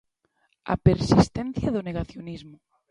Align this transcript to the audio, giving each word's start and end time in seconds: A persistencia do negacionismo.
A 0.71 0.73
persistencia 0.87 1.69
do 1.71 1.85
negacionismo. 1.89 2.55